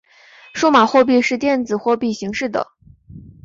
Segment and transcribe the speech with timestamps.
[0.55, 2.71] 数码货币是电子货币形式的。